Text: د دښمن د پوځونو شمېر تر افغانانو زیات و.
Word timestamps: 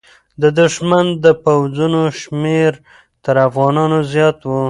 د 0.41 0.43
دښمن 0.59 1.05
د 1.23 1.25
پوځونو 1.45 2.01
شمېر 2.21 2.71
تر 3.23 3.35
افغانانو 3.47 3.97
زیات 4.11 4.39
و. 4.45 4.51